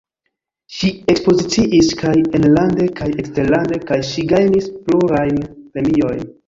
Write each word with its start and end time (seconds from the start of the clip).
Ŝi 0.77 0.89
ekspoziciis 1.13 1.91
kaj 2.01 2.15
enlande 2.39 2.89
kaj 3.01 3.11
eksterlande, 3.25 3.81
kaj 3.93 4.03
ŝi 4.13 4.29
gajnis 4.35 4.75
plurajn 4.89 5.43
premiojn. 5.57 6.31